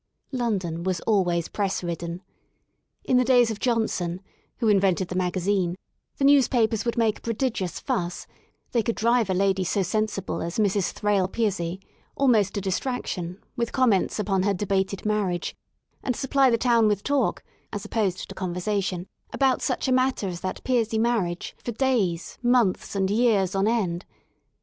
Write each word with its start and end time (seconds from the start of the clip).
London 0.31 0.81
was 0.83 0.99
always 1.01 1.47
press 1.47 1.83
ridden. 1.83 2.23
In 3.03 3.17
the 3.17 3.23
days 3.23 3.51
of 3.51 3.59
Johnson— 3.59 4.19
who 4.57 4.67
invented 4.67 5.09
the 5.09 5.15
Magazine^the 5.15 5.75
News 6.21 6.47
papers 6.47 6.85
would 6.85 6.97
make 6.97 7.19
a 7.19 7.21
prodigious 7.21 7.79
fuss 7.79 8.25
\ 8.47 8.71
they 8.71 8.81
could 8.81 8.95
drive 8.95 9.29
a 9.29 9.35
lady 9.35 9.63
so 9.63 9.83
sensible 9.83 10.41
as 10.41 10.57
Mrs. 10.57 10.91
Thrale 10.91 11.27
Piozzi 11.27 11.81
almost 12.15 12.55
to 12.55 12.61
dis 12.61 12.79
traction, 12.79 13.37
with 13.55 13.71
comments 13.71 14.17
upon 14.17 14.41
her 14.41 14.55
debated 14.55 15.05
marriage, 15.05 15.55
and 16.03 16.15
supply 16.15 16.49
the 16.49 16.57
Town 16.57 16.87
with 16.87 17.03
Talk— 17.03 17.43
as 17.71 17.85
opposed 17.85 18.27
to 18.27 18.33
Conversa 18.33 18.83
tion— 18.83 19.05
about 19.31 19.61
such 19.61 19.87
a 19.87 19.91
matter 19.91 20.27
as 20.27 20.41
that 20.41 20.63
Piozzi 20.63 20.97
marriage, 20.97 21.55
for 21.63 21.73
days, 21.73 22.39
months 22.41 22.95
and 22.95 23.11
years 23.11 23.53
on 23.53 23.67
end. 23.67 24.05